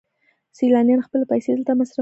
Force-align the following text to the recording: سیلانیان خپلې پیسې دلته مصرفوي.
سیلانیان 0.57 1.01
خپلې 1.07 1.25
پیسې 1.31 1.49
دلته 1.55 1.71
مصرفوي. 1.75 1.89